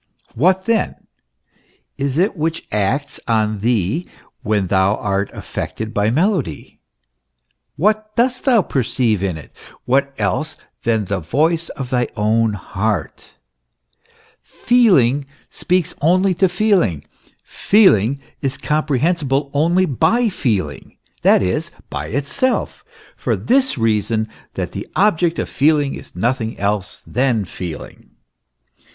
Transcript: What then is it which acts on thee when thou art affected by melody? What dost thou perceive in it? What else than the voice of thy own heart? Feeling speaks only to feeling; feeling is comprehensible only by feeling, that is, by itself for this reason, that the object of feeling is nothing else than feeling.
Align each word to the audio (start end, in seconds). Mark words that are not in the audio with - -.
What 0.33 0.65
then 0.65 0.95
is 1.95 2.17
it 2.17 2.35
which 2.35 2.67
acts 2.71 3.19
on 3.27 3.59
thee 3.59 4.07
when 4.41 4.65
thou 4.65 4.95
art 4.95 5.29
affected 5.31 5.93
by 5.93 6.09
melody? 6.09 6.79
What 7.75 8.15
dost 8.15 8.45
thou 8.45 8.63
perceive 8.63 9.21
in 9.21 9.37
it? 9.37 9.55
What 9.85 10.11
else 10.17 10.57
than 10.81 11.05
the 11.05 11.19
voice 11.19 11.69
of 11.69 11.91
thy 11.91 12.07
own 12.15 12.53
heart? 12.53 13.33
Feeling 14.41 15.25
speaks 15.51 15.93
only 16.01 16.33
to 16.33 16.49
feeling; 16.49 17.05
feeling 17.43 18.19
is 18.41 18.57
comprehensible 18.57 19.51
only 19.53 19.85
by 19.85 20.29
feeling, 20.29 20.97
that 21.21 21.43
is, 21.43 21.69
by 21.91 22.07
itself 22.07 22.83
for 23.15 23.35
this 23.35 23.77
reason, 23.77 24.27
that 24.55 24.71
the 24.71 24.87
object 24.95 25.37
of 25.37 25.47
feeling 25.47 25.93
is 25.93 26.15
nothing 26.15 26.59
else 26.59 27.03
than 27.05 27.45
feeling. 27.45 28.15